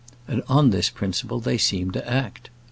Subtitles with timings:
[0.27, 2.49] And on this principle they seem to act.